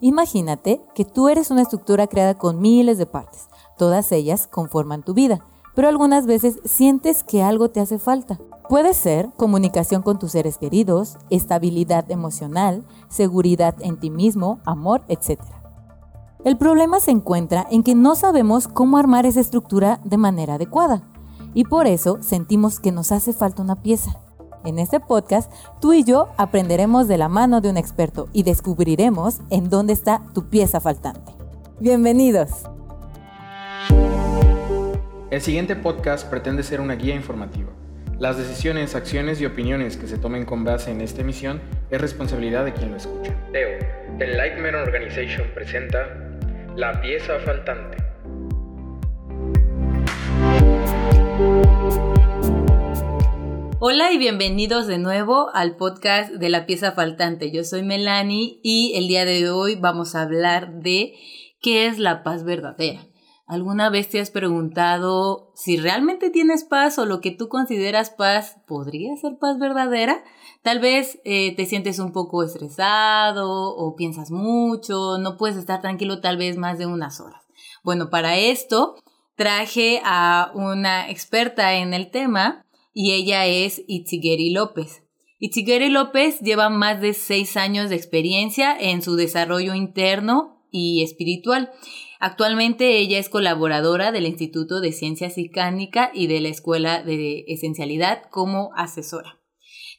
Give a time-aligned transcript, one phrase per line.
[0.00, 3.48] Imagínate que tú eres una estructura creada con miles de partes.
[3.76, 5.44] Todas ellas conforman tu vida,
[5.74, 8.38] pero algunas veces sientes que algo te hace falta.
[8.68, 15.40] Puede ser comunicación con tus seres queridos, estabilidad emocional, seguridad en ti mismo, amor, etc.
[16.44, 21.02] El problema se encuentra en que no sabemos cómo armar esa estructura de manera adecuada
[21.54, 24.20] y por eso sentimos que nos hace falta una pieza.
[24.64, 29.38] En este podcast, tú y yo aprenderemos de la mano de un experto y descubriremos
[29.50, 31.32] en dónde está tu pieza faltante.
[31.78, 32.50] Bienvenidos.
[35.30, 37.68] El siguiente podcast pretende ser una guía informativa.
[38.18, 42.64] Las decisiones, acciones y opiniones que se tomen con base en esta emisión es responsabilidad
[42.64, 43.32] de quien lo escucha.
[43.52, 43.78] Teo,
[44.18, 46.08] The Lightman Organization presenta
[46.74, 47.98] La pieza faltante.
[53.80, 57.52] Hola y bienvenidos de nuevo al podcast de la pieza faltante.
[57.52, 61.14] Yo soy Melanie y el día de hoy vamos a hablar de
[61.60, 63.06] qué es la paz verdadera.
[63.46, 68.56] ¿Alguna vez te has preguntado si realmente tienes paz o lo que tú consideras paz
[68.66, 70.24] podría ser paz verdadera?
[70.62, 76.20] Tal vez eh, te sientes un poco estresado o piensas mucho, no puedes estar tranquilo
[76.20, 77.46] tal vez más de unas horas.
[77.84, 78.96] Bueno, para esto
[79.36, 82.64] traje a una experta en el tema
[83.00, 85.04] y ella es Itzigeri López.
[85.38, 91.70] Itzigeri López lleva más de seis años de experiencia en su desarrollo interno y espiritual.
[92.18, 98.24] Actualmente ella es colaboradora del Instituto de Ciencia Psicánica y de la Escuela de Esencialidad
[98.32, 99.38] como asesora.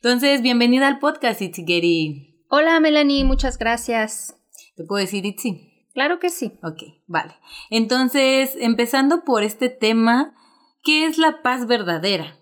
[0.01, 2.43] Entonces, bienvenida al podcast, Itzigeri.
[2.49, 4.35] Hola, Melanie, muchas gracias.
[4.75, 5.87] ¿Te puedo decir Itzi?
[5.93, 6.51] Claro que sí.
[6.63, 7.31] Ok, vale.
[7.69, 10.35] Entonces, empezando por este tema,
[10.83, 12.38] ¿qué es la paz verdadera?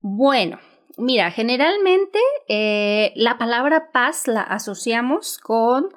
[0.00, 0.58] Bueno,
[0.96, 5.88] mira, generalmente eh, la palabra paz la asociamos con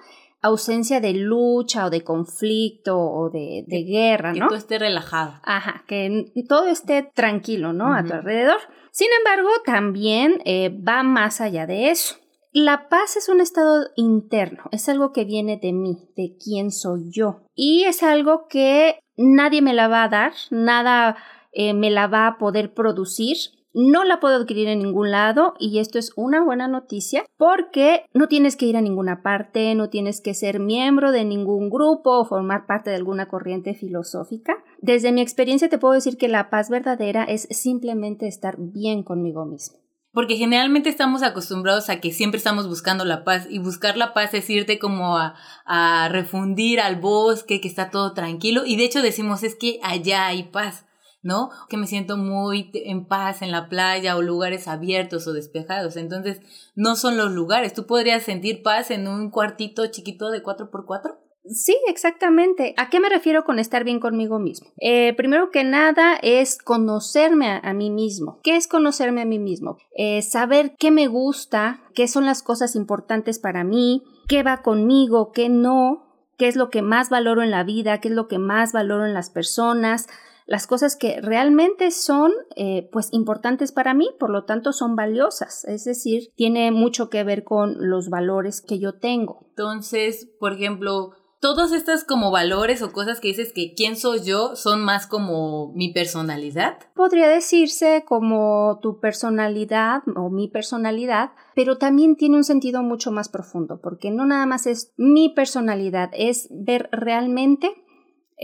[0.42, 4.34] ausencia de lucha o de conflicto o de, guerra, ¿no?
[4.34, 5.40] Que todo esté relajado.
[5.44, 7.94] Ajá, que todo esté tranquilo, ¿no?
[7.96, 8.60] A tu alrededor.
[8.92, 12.18] Sin embargo, también eh, va más allá de eso.
[12.52, 17.10] La paz es un estado interno, es algo que viene de mí, de quién soy
[17.10, 17.48] yo.
[17.56, 21.18] Y es algo que nadie me la va a dar, nada
[21.52, 23.38] eh, me la va a poder producir
[23.74, 28.28] no la puedo adquirir en ningún lado y esto es una buena noticia porque no
[28.28, 32.26] tienes que ir a ninguna parte, no tienes que ser miembro de ningún grupo o
[32.26, 34.56] formar parte de alguna corriente filosófica.
[34.80, 39.46] Desde mi experiencia te puedo decir que la paz verdadera es simplemente estar bien conmigo
[39.46, 39.80] mismo.
[40.12, 44.36] Porque generalmente estamos acostumbrados a que siempre estamos buscando la paz y buscar la paz
[44.36, 45.34] es irte como a,
[45.66, 50.28] a refundir al bosque, que está todo tranquilo y de hecho decimos es que allá
[50.28, 50.86] hay paz.
[51.24, 51.50] ¿No?
[51.70, 55.96] Que me siento muy en paz en la playa o lugares abiertos o despejados.
[55.96, 56.42] Entonces,
[56.76, 57.74] no son los lugares.
[57.74, 61.18] ¿Tú podrías sentir paz en un cuartito chiquito de 4x4?
[61.46, 62.74] Sí, exactamente.
[62.78, 64.70] ¿A qué me refiero con estar bien conmigo mismo?
[64.80, 68.40] Eh, primero que nada es conocerme a, mí mismo.
[68.44, 69.78] ¿Qué es conocerme a mí mismo?
[69.98, 75.34] Eh, saber qué me gusta, qué son las cosas importantes para mí, qué va conmigo,
[75.34, 78.40] qué no, qué es lo que más valoro en la vida, qué es lo que
[78.40, 80.08] más valoro en las personas,
[80.46, 85.66] las cosas que realmente son eh, pues importantes para mí, por lo tanto son valiosas,
[85.66, 89.46] es decir, tiene mucho que ver con los valores que yo tengo.
[89.50, 94.56] Entonces, por ejemplo, todos estas como valores o cosas que dices que quién soy yo
[94.56, 96.78] son más como mi personalidad.
[96.96, 103.28] Podría decirse como tu personalidad o mi personalidad, pero también tiene un sentido mucho más
[103.28, 107.83] profundo, porque no nada más es mi personalidad, es ver realmente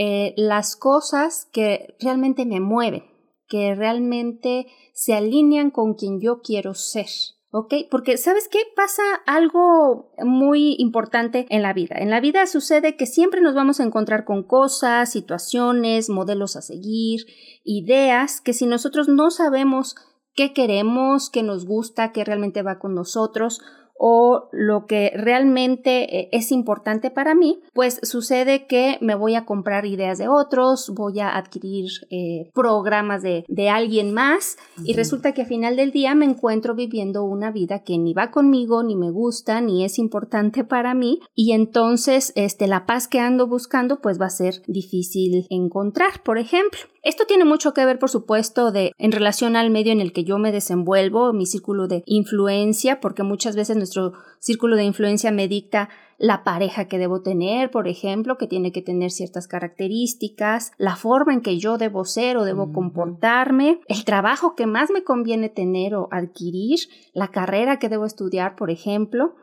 [0.02, 3.04] eh, las cosas que realmente me mueven,
[3.50, 7.08] que realmente se alinean con quien yo quiero ser.
[7.52, 7.74] ¿Ok?
[7.92, 8.60] Porque ¿sabes qué?
[8.78, 11.98] Pasa algo muy importante en la vida.
[12.00, 16.62] En la vida sucede que siempre nos vamos a encontrar con cosas, situaciones, modelos a
[16.62, 17.26] seguir,
[17.66, 19.96] ideas, que si nosotros no sabemos
[20.34, 23.60] qué queremos, qué nos gusta, qué realmente va con nosotros,
[24.02, 29.46] o lo que realmente eh, es importante para mí, pues sucede que me voy a
[29.46, 35.42] comprar ideas de otros, voy a adquirir eh, programas de, alguien más y resulta que
[35.42, 39.12] al final del día me encuentro viviendo una vida que ni va conmigo, ni me
[39.12, 44.20] gusta, ni es importante para mí y entonces este, la paz que ando buscando pues
[44.20, 46.80] va a ser difícil encontrar, por ejemplo.
[47.02, 50.26] Esto tiene mucho que ver, por supuesto, de en relación al medio en el que
[50.26, 55.48] yo me desenvuelvo, mi círculo de influencia, porque muchas veces nuestro círculo de influencia me
[55.48, 60.98] dicta la pareja que debo tener, por ejemplo, que tiene que tener ciertas características, la
[60.98, 65.48] forma en que yo debo ser o debo comportarme, el trabajo que más me conviene
[65.48, 66.80] tener o adquirir,
[67.14, 69.36] la carrera que debo estudiar, por ejemplo.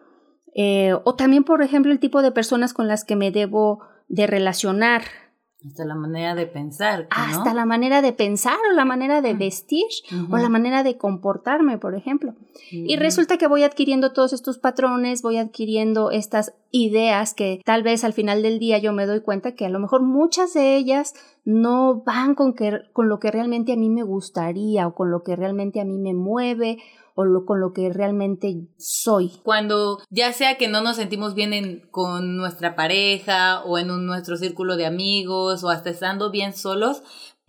[0.54, 4.26] eh, o también, por ejemplo, el tipo de personas con las que me debo de
[4.26, 5.02] relacionar.
[5.64, 7.08] Hasta la manera de pensar.
[7.11, 9.87] Hasta la manera de pensar o la manera de vestir
[10.31, 12.35] o la manera de comportarme, por ejemplo.
[12.70, 18.05] Y resulta que voy adquiriendo todos estos patrones, voy adquiriendo estas ideas que tal vez
[18.05, 21.14] al final del día yo me doy cuenta que a lo mejor muchas de ellas
[21.46, 25.22] no van con, que, con lo que realmente a mí me gustaría o con lo
[25.22, 26.78] que realmente a mí me mueve
[27.14, 29.31] o con lo que realmente soy.
[29.44, 34.76] Cuando ya sea que no nos sentimos bien con nuestra pareja o en nuestro círculo
[34.76, 37.02] de amigos o hasta estando bien solos,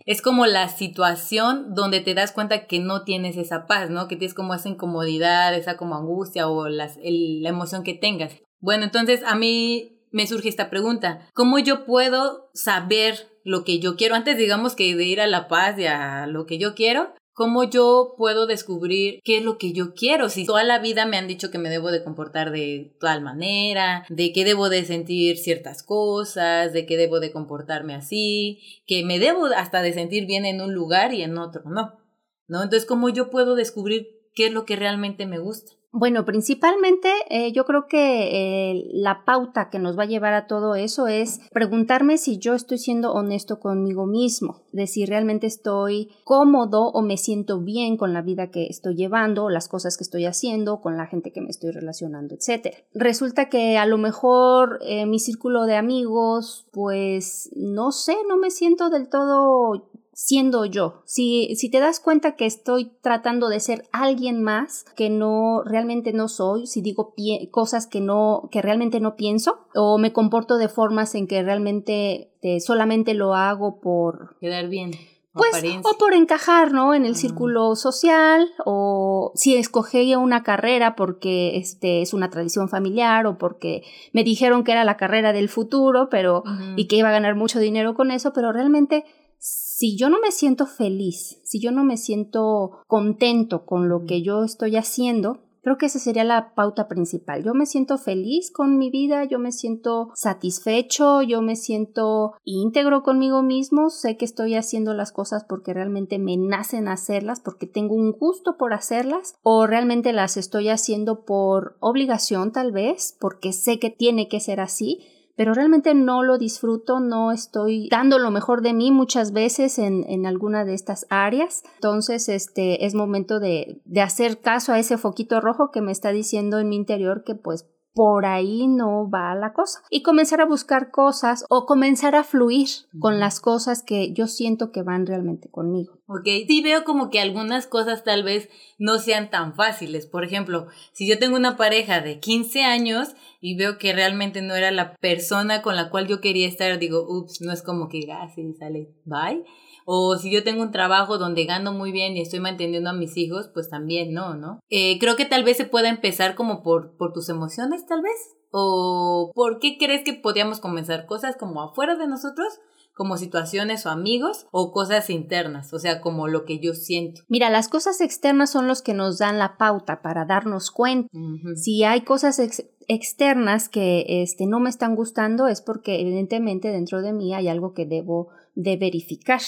[0.06, 4.06] es como la situación donde te das cuenta que no tienes esa paz, ¿no?
[4.06, 8.32] Que tienes como esa incomodidad, esa como angustia o la emoción que tengas.
[8.60, 11.28] Bueno, entonces a mí me surge esta pregunta.
[11.34, 15.48] ¿Cómo yo puedo saber lo que yo quiero antes, digamos, que de ir a la
[15.48, 17.14] paz y a lo que yo quiero?
[17.38, 20.28] ¿Cómo yo puedo descubrir qué es lo que yo quiero?
[20.28, 24.04] Si toda la vida me han dicho que me debo de comportar de tal manera,
[24.08, 29.20] de que debo de sentir ciertas cosas, de que debo de comportarme así, que me
[29.20, 32.00] debo hasta de sentir bien en un lugar y en otro no.
[32.48, 32.64] ¿No?
[32.64, 35.77] Entonces, ¿cómo yo puedo descubrir qué es lo que realmente me gusta?
[35.90, 40.46] Bueno, principalmente eh, yo creo que eh, la pauta que nos va a llevar a
[40.46, 46.10] todo eso es preguntarme si yo estoy siendo honesto conmigo mismo, de si realmente estoy
[46.24, 50.26] cómodo o me siento bien con la vida que estoy llevando, las cosas que estoy
[50.26, 52.74] haciendo, con la gente que me estoy relacionando, etc.
[52.92, 58.50] Resulta que a lo mejor eh, mi círculo de amigos, pues no sé, no me
[58.50, 59.88] siento del todo
[60.20, 61.02] siendo yo.
[61.04, 66.12] Si, si te das cuenta que estoy tratando de ser alguien más que no realmente
[66.12, 67.14] no soy, si digo
[67.52, 72.32] cosas que no que realmente no pienso o me comporto de formas en que realmente
[72.42, 74.90] eh, solamente lo hago por quedar bien.
[75.34, 76.94] Pues, o por encajar, ¿no?
[76.94, 83.24] En el círculo social, o si escogí una carrera porque este es una tradición familiar,
[83.26, 86.42] o porque me dijeron que era la carrera del futuro, pero,
[86.74, 89.04] y que iba a ganar mucho dinero con eso, pero realmente
[89.38, 94.22] si yo no me siento feliz, si yo no me siento contento con lo que
[94.22, 97.44] yo estoy haciendo, creo que esa sería la pauta principal.
[97.44, 103.02] Yo me siento feliz con mi vida, yo me siento satisfecho, yo me siento íntegro
[103.02, 107.94] conmigo mismo, sé que estoy haciendo las cosas porque realmente me nacen hacerlas, porque tengo
[107.94, 113.78] un gusto por hacerlas, o realmente las estoy haciendo por obligación tal vez, porque sé
[113.78, 115.00] que tiene que ser así
[115.38, 120.04] pero realmente no lo disfruto, no estoy dando lo mejor de mí muchas veces en,
[120.08, 121.62] en alguna de estas áreas.
[121.76, 126.10] Entonces, este es momento de, de hacer caso a ese foquito rojo que me está
[126.10, 129.80] diciendo en mi interior que pues por ahí no va la cosa.
[129.90, 132.68] Y comenzar a buscar cosas o comenzar a fluir
[133.00, 135.94] con las cosas que yo siento que van realmente conmigo.
[136.06, 138.48] Ok, sí veo como que algunas cosas tal vez
[138.78, 140.06] no sean tan fáciles.
[140.06, 144.54] Por ejemplo, si yo tengo una pareja de 15 años y veo que realmente no
[144.54, 148.06] era la persona con la cual yo quería estar, digo, ups, no es como que,
[148.12, 149.44] ah, sí, sale, bye
[149.90, 153.16] o si yo tengo un trabajo donde gano muy bien y estoy manteniendo a mis
[153.16, 154.60] hijos, pues también no, ¿no?
[154.68, 158.36] Eh, creo que tal vez se pueda empezar como por, por tus emociones, tal vez.
[158.50, 162.60] ¿O por qué crees que podríamos comenzar cosas como afuera de nosotros?
[162.94, 167.22] como situaciones o amigos o cosas internas, o sea, como lo que yo siento.
[167.28, 171.08] Mira, las cosas externas son los que nos dan la pauta para darnos cuenta.
[171.54, 172.40] Si hay cosas
[172.88, 177.72] externas que este, no me están gustando es porque evidentemente dentro de mí hay algo
[177.72, 179.42] que debo de verificar.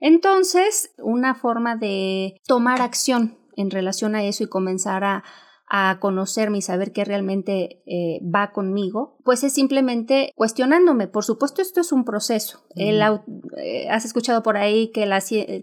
[0.00, 5.22] Entonces, una forma de tomar acción en relación a eso y comenzar a,
[6.00, 11.06] conocerme y saber qué realmente eh, va conmigo, pues es simplemente cuestionándome.
[11.06, 12.64] Por supuesto, esto es un proceso.
[12.74, 13.00] el,
[13.56, 15.04] eh, has escuchado por ahí que,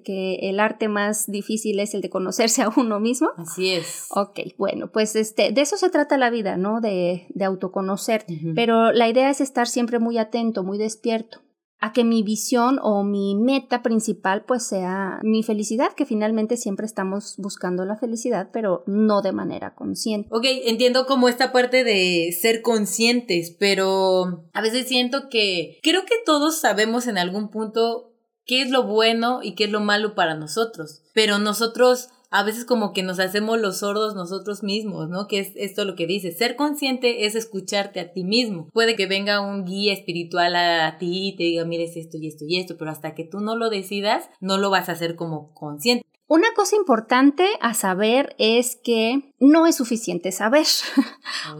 [0.05, 3.31] que, el arte más difícil es el de conocerse a uno mismo.
[3.35, 4.07] Así es.
[4.11, 6.79] Ok, bueno, pues este, de eso se trata la vida, ¿no?
[6.79, 8.25] De, de autoconocer.
[8.55, 11.41] Pero la idea es estar siempre muy atento, muy despierto
[11.79, 16.85] a que mi visión o mi meta principal pues sea mi felicidad, que finalmente siempre
[16.85, 20.29] estamos buscando la felicidad, pero no de manera consciente.
[20.31, 26.15] Ok, entiendo como esta parte de ser conscientes, pero a veces siento que creo que
[26.25, 28.13] todos sabemos en algún punto
[28.45, 32.65] qué es lo bueno y qué es lo malo para nosotros, pero nosotros a veces
[32.65, 35.27] como que nos hacemos los sordos nosotros mismos, ¿no?
[35.27, 38.69] Que es esto lo que dice, ser consciente es escucharte a ti mismo.
[38.73, 42.45] Puede que venga un guía espiritual a, ti y te diga, mires esto y esto
[42.47, 45.53] y esto, pero hasta que tú no lo decidas, no lo vas a hacer como
[45.53, 46.05] consciente.
[46.29, 50.65] Una cosa importante a saber es que no es suficiente saber,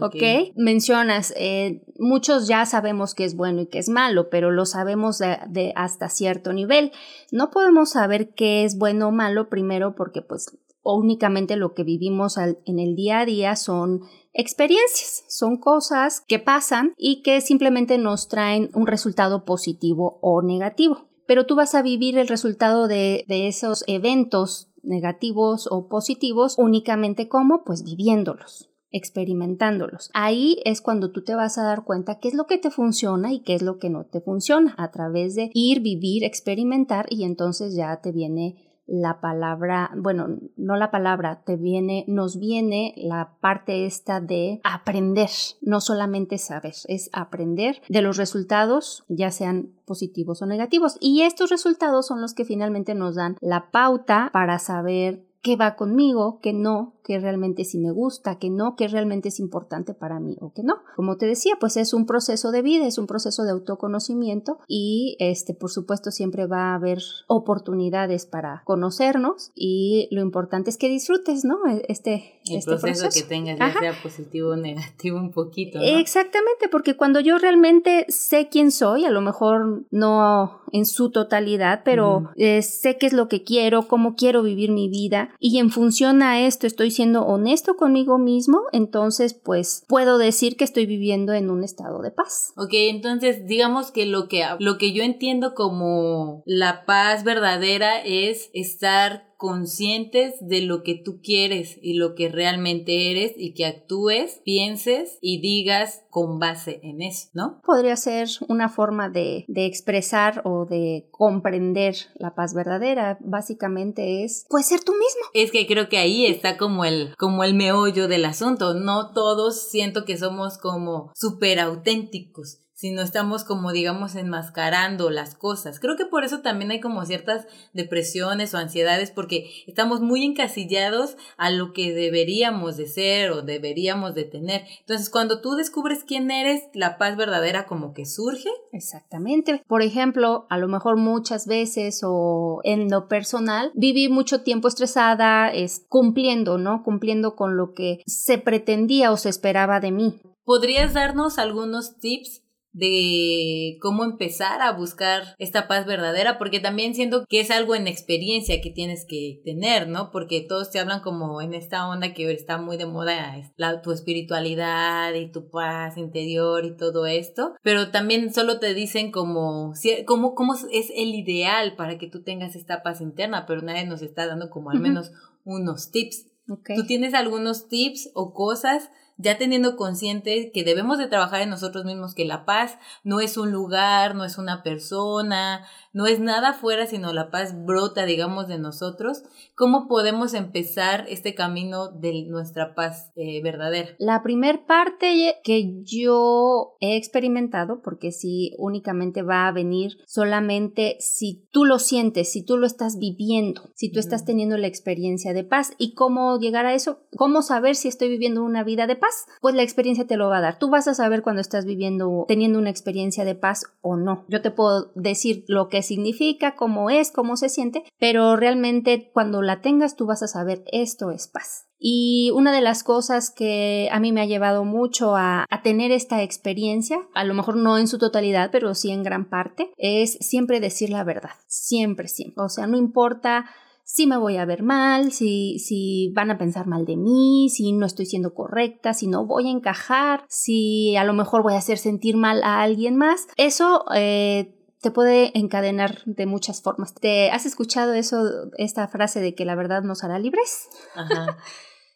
[0.00, 0.52] ¿ok?
[0.56, 5.18] Mencionas, eh, muchos ya sabemos que es bueno y que es malo, pero lo sabemos
[5.18, 6.92] de, hasta cierto nivel.
[7.32, 12.36] No podemos saber qué es bueno o malo primero porque pues únicamente lo que vivimos
[12.36, 14.02] en el día a día son
[14.34, 21.07] experiencias, son cosas que pasan y que simplemente nos traen un resultado positivo o negativo.
[21.28, 27.28] Pero tú vas a vivir el resultado de, de esos eventos negativos o positivos únicamente
[27.28, 30.10] como pues viviéndolos experimentándolos.
[30.14, 33.32] Ahí es cuando tú te vas a dar cuenta qué es lo que te funciona
[33.32, 37.24] y qué es lo que no te funciona a través de ir, vivir, experimentar y
[37.24, 43.34] entonces ya te viene la palabra, bueno, no la palabra, te viene, nos viene la
[43.40, 45.30] parte esta de aprender,
[45.60, 50.96] no solamente saber, es aprender de los resultados, ya sean positivos o negativos.
[51.00, 55.76] Y estos resultados son los que finalmente nos dan la pauta para saber qué va
[55.76, 60.20] conmigo, qué no, qué realmente sí me gusta, qué no, qué realmente es importante para
[60.20, 60.82] mí o qué no.
[60.94, 65.16] Como te decía, pues es un proceso de vida, es un proceso de autoconocimiento y
[65.18, 70.90] este por supuesto siempre va a haber oportunidades para conocernos y lo importante es que
[70.90, 71.66] disfrutes, ¿no?
[71.66, 75.78] E, este, El este proceso, que tengas, ya sea positivo o negativo un poquito.
[75.78, 75.84] ¿no?
[75.86, 81.80] Exactamente, porque cuando yo realmente sé quién soy, a lo mejor no en su totalidad,
[81.86, 85.70] pero eh, sé qué es lo que quiero, cómo quiero vivir mi vida, y en
[85.70, 91.32] función a esto estoy siendo honesto conmigo mismo, entonces pues puedo decir que estoy viviendo
[91.32, 92.52] en un estado de paz.
[92.56, 98.50] Ok, entonces digamos que lo que, lo que yo entiendo como la paz verdadera es
[98.52, 104.42] estar conscientes de lo que tú quieres y lo que realmente eres y que actúes,
[104.44, 107.62] pienses y digas con base en eso, ¿no?
[107.64, 113.16] Podría ser una forma de, de expresar o de comprender la paz verdadera.
[113.20, 115.30] Básicamente es, pues, ser tú mismo.
[115.34, 118.74] Es que creo que ahí está como el, como el meollo del asunto.
[118.74, 125.34] No todos siento que somos como súper auténticos si no estamos como digamos enmascarando las
[125.34, 125.80] cosas.
[125.80, 131.16] Creo que por eso también hay como ciertas depresiones o ansiedades porque estamos muy encasillados
[131.38, 134.62] a lo que deberíamos de ser o deberíamos de tener.
[134.78, 138.48] Entonces, cuando tú descubres quién eres, la paz verdadera como que surge.
[138.70, 139.60] Exactamente.
[139.66, 145.48] Por ejemplo, a lo mejor muchas veces o en lo personal, viví mucho tiempo estresada,
[145.48, 146.84] es cumpliendo, ¿no?
[146.84, 150.20] Cumpliendo con lo que se pretendía o se esperaba de mí.
[150.44, 157.24] ¿Podrías darnos algunos tips de cómo empezar a buscar esta paz verdadera, porque también siento
[157.28, 160.10] que es algo en experiencia que tienes que tener, ¿no?
[160.10, 163.92] Porque todos te hablan como en esta onda que está muy de moda, la, tu
[163.92, 169.72] espiritualidad y tu paz interior y todo esto, pero también solo te dicen como,
[170.06, 174.02] cómo, cómo es el ideal para que tú tengas esta paz interna, pero nadie nos
[174.02, 175.12] está dando como al menos
[175.44, 176.26] unos tips.
[176.46, 181.84] ¿Tú tienes algunos tips o cosas ya teniendo consciente que debemos de trabajar en nosotros
[181.84, 185.66] mismos, que la paz no es un lugar, no es una persona,
[185.98, 189.24] no es nada fuera, sino la paz brota, digamos, de nosotros,
[189.56, 193.96] ¿cómo podemos empezar este camino de nuestra paz eh, verdadera?
[193.98, 201.48] La primer parte que yo he experimentado, porque si únicamente va a venir solamente si
[201.50, 205.42] tú lo sientes, si tú lo estás viviendo, si tú estás teniendo la experiencia de
[205.42, 209.26] paz y cómo llegar a eso, cómo saber si estoy viviendo una vida de paz,
[209.40, 210.60] pues la experiencia te lo va a dar.
[210.60, 214.26] Tú vas a saber cuando estás viviendo, teniendo una experiencia de paz o no.
[214.28, 219.42] Yo te puedo decir lo que significa, cómo es, cómo se siente, pero realmente cuando
[219.42, 221.68] la tengas tú vas a saber esto es paz.
[221.78, 226.22] Y una de las cosas que a mí me ha llevado mucho a, tener esta
[226.22, 230.60] experiencia, a lo mejor no en su totalidad, pero sí en gran parte, es siempre
[230.60, 231.30] decir la verdad.
[231.46, 232.44] Siempre, siempre.
[232.44, 233.46] O sea, no importa
[233.84, 237.72] si me voy a ver mal, si, si van a pensar mal de mí, si
[237.72, 241.58] no estoy siendo correcta, si no voy a encajar, si a lo mejor voy a
[241.58, 243.26] hacer sentir mal a alguien más.
[243.36, 246.94] Eso eh, te puede encadenar de muchas formas.
[246.94, 250.68] ¿Te has escuchado eso, esta frase de que la verdad nos hará libres?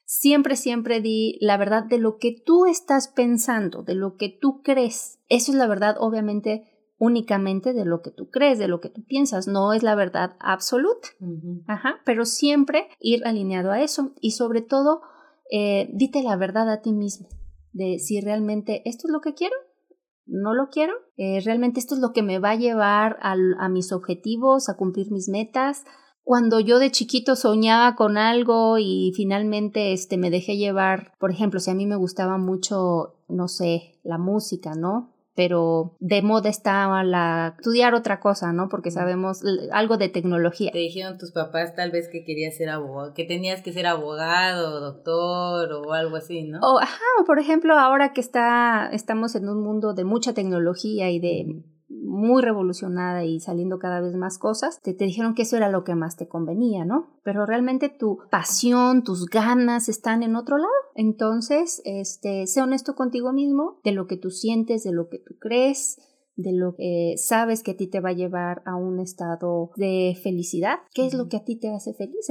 [0.05, 4.63] siempre, siempre di la verdad de lo que tú estás pensando, de lo que tú
[4.63, 5.19] crees.
[5.29, 6.65] Eso es la verdad, obviamente,
[6.99, 10.37] únicamente de lo que tú crees, de lo que tú piensas, no es la verdad
[10.41, 11.09] absoluta.
[11.67, 15.03] Ajá, pero siempre ir alineado a eso y sobre todo,
[15.51, 17.29] eh, dite la verdad a ti mismo
[17.73, 19.57] de si realmente esto es lo que quiero
[20.27, 20.95] no lo quiero.
[21.17, 25.11] Eh, realmente esto es lo que me va a llevar a mis objetivos, a cumplir
[25.11, 25.85] mis metas.
[26.25, 31.59] Cuando yo de chiquito soñaba con algo y finalmente este, me dejé llevar, por ejemplo,
[31.59, 35.12] si a mí me gustaba mucho, no sé, la música, ¿no?
[35.35, 38.69] Pero de moda estaba la estudiar otra cosa, ¿no?
[38.69, 40.71] Porque sabemos algo de tecnología.
[40.73, 44.81] Te dijeron tus papás tal vez que querías ser abogado, que tenías que ser abogado,
[44.81, 46.59] doctor o algo así, ¿no?
[46.61, 51.19] O ajá, por ejemplo, ahora que está estamos en un mundo de mucha tecnología y
[51.19, 55.71] de muy revolucionada y saliendo cada vez más cosas, te, te dijeron que eso era
[55.71, 57.19] lo que más te convenía, ¿no?
[57.23, 60.73] Pero realmente tu pasión, tus ganas están en otro lado.
[60.95, 65.37] Entonces, este, sé honesto contigo mismo de lo que tú sientes, de lo que tú
[65.39, 65.99] crees,
[66.37, 70.19] de lo que sabes que a ti te va a llevar a un estado de
[70.23, 70.81] felicidad.
[70.95, 72.29] ¿Qué es lo que a ti te hace feliz?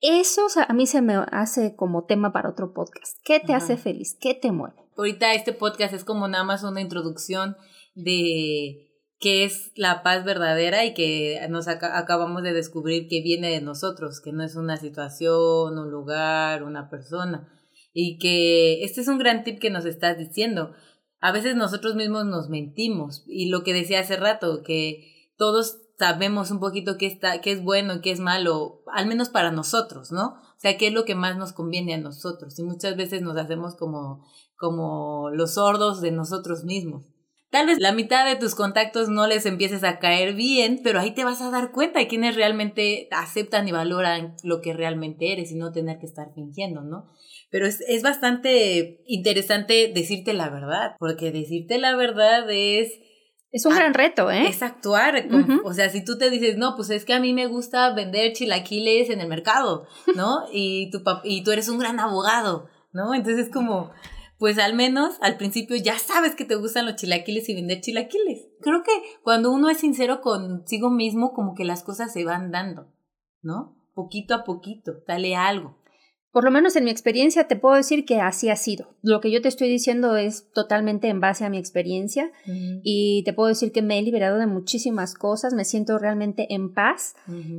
[0.00, 3.18] Eso, a mí se me hace como tema para otro podcast.
[3.24, 4.16] ¿Qué te hace feliz?
[4.20, 4.74] ¿Qué te mueve?
[4.96, 7.56] Ahorita este podcast es como nada más una introducción
[7.94, 8.88] de
[9.20, 14.20] qué es la paz verdadera y que nos acabamos de descubrir que viene de nosotros,
[14.20, 17.48] que no es una situación, un lugar, una persona.
[17.92, 20.72] Y que este es un gran tip que nos estás diciendo.
[21.20, 26.50] A veces nosotros mismos nos mentimos y lo que decía hace rato, que todos sabemos
[26.50, 30.30] un poquito qué, está, qué es bueno qué es malo, al menos para nosotros, ¿no?
[30.30, 32.58] O sea, qué es lo que más nos conviene a nosotros.
[32.58, 37.04] Y muchas veces nos hacemos como, como los sordos de nosotros mismos.
[37.50, 41.10] Tal vez la mitad de tus contactos no les empieces a caer bien, pero ahí
[41.12, 45.52] te vas a dar cuenta de quienes realmente aceptan y valoran lo que realmente eres
[45.52, 47.12] y no tener que estar fingiendo, ¿no?
[47.52, 52.98] Pero es, es bastante interesante decirte la verdad, porque decirte la verdad es
[53.52, 54.48] es un gran reto, ¿eh?
[54.48, 55.26] Es actuar.
[55.62, 58.32] O sea, si tú te dices, no, pues es que a mí me gusta vender
[58.32, 60.46] chilaquiles en el mercado, ¿no?
[60.50, 63.14] Y tu, y tú eres un gran abogado, ¿no?
[63.14, 63.90] Entonces es como,
[64.38, 68.48] pues al menos al principio ya sabes que te gustan los chilaquiles y vender chilaquiles.
[68.62, 68.92] Creo que
[69.22, 72.90] cuando uno es sincero consigo mismo, como que las cosas se van dando,
[73.42, 73.76] ¿no?
[73.94, 75.81] Poquito a poquito, dale algo.
[76.32, 78.88] Por lo menos en mi experiencia te puedo decir que así ha sido.
[79.02, 83.34] Lo que yo te estoy diciendo es totalmente en base a mi experiencia y te
[83.34, 87.14] puedo decir que me he liberado de muchísimas cosas, me siento realmente en paz,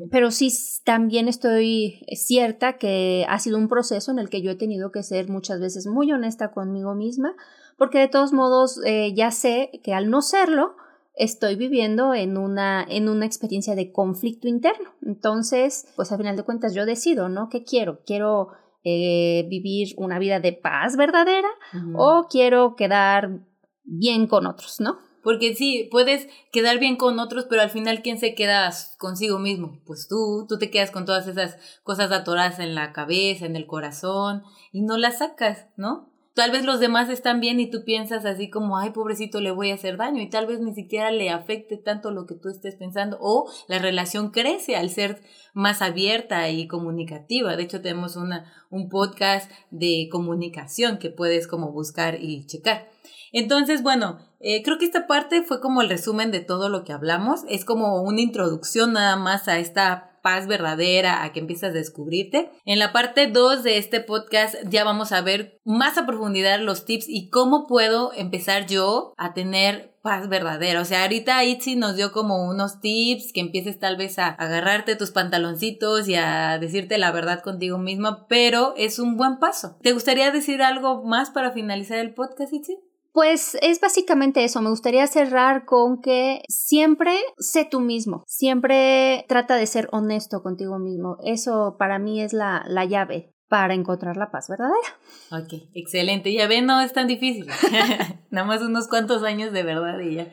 [0.09, 0.51] pero sí
[0.83, 5.03] también estoy cierta que ha sido un proceso en el que yo he tenido que
[5.03, 7.35] ser muchas veces muy honesta conmigo misma,
[7.77, 10.75] porque de todos modos eh, ya sé que al no serlo,
[11.15, 14.89] estoy viviendo en una, en una experiencia de conflicto interno.
[15.05, 17.49] Entonces, pues a final de cuentas yo decido, ¿no?
[17.49, 17.99] ¿Qué quiero?
[18.05, 18.49] Quiero
[18.83, 21.49] eh, vivir una vida de paz verdadera
[21.95, 23.39] o quiero quedar
[23.83, 24.97] bien con otros, ¿no?
[25.23, 29.79] Porque sí, puedes quedar bien con otros, pero al final, ¿quién se queda consigo mismo?
[29.85, 33.65] Pues tú, tú te quedas con todas esas cosas atoradas en la cabeza, en el
[33.65, 34.43] corazón,
[34.73, 36.12] y no las sacas, ¿no?
[36.33, 39.69] Tal vez los demás están bien y tú piensas así como, ay, pobrecito, le voy
[39.69, 42.75] a hacer daño, y tal vez ni siquiera le afecte tanto lo que tú estés
[42.75, 45.21] pensando, o la relación crece al ser
[45.53, 47.55] más abierta y comunicativa.
[47.55, 52.89] De hecho, tenemos una, un podcast de comunicación que puedes como buscar y checar.
[53.31, 56.93] Entonces, bueno, eh, creo que esta parte fue como el resumen de todo lo que
[56.93, 57.41] hablamos.
[57.47, 62.49] Es como una introducción nada más a esta paz verdadera, a que empiezas a descubrirte.
[62.65, 66.85] En la parte 2 de este podcast ya vamos a ver más a profundidad los
[66.85, 70.81] tips y cómo puedo empezar yo a tener paz verdadera.
[70.81, 74.95] O sea, ahorita Itzi nos dio como unos tips que empieces tal vez a agarrarte
[74.95, 79.77] tus pantaloncitos y a decirte la verdad contigo misma, pero es un buen paso.
[79.81, 82.77] ¿Te gustaría decir algo más para finalizar el podcast, Itzi?
[83.13, 84.61] Pues es básicamente eso.
[84.61, 88.23] Me gustaría cerrar con que siempre sé tú mismo.
[88.27, 91.17] Siempre trata de ser honesto contigo mismo.
[91.23, 94.97] Eso para mí es la, la llave para encontrar la paz verdadera.
[95.29, 96.33] Ok, excelente.
[96.33, 97.45] Ya ven, no es tan difícil.
[98.31, 100.27] Nada más unos cuantos años de verdad y ya.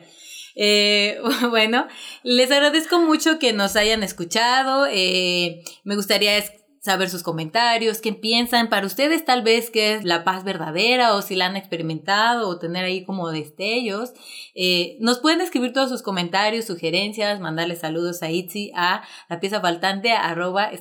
[0.55, 1.19] Eh,
[1.51, 1.87] bueno,
[2.23, 4.87] les agradezco mucho que nos hayan escuchado.
[4.89, 6.35] Eh, me gustaría
[6.81, 11.21] saber sus comentarios, qué piensan para ustedes tal vez qué es la paz verdadera o
[11.21, 14.13] si la han experimentado o tener ahí como destellos.
[14.55, 19.61] Eh, nos pueden escribir todos sus comentarios, sugerencias, mandarle saludos a Itzi a la pieza
[19.61, 20.71] faltante arroba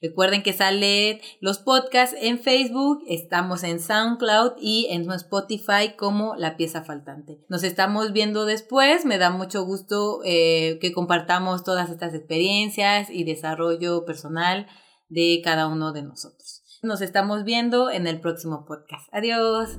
[0.00, 6.56] Recuerden que salen los podcasts en Facebook, estamos en SoundCloud y en Spotify como La
[6.56, 7.40] Pieza Faltante.
[7.48, 13.24] Nos estamos viendo después, me da mucho gusto eh, que compartamos todas estas experiencias y
[13.24, 14.66] desarrollo personal
[15.08, 16.62] de cada uno de nosotros.
[16.82, 19.08] Nos estamos viendo en el próximo podcast.
[19.12, 19.78] Adiós.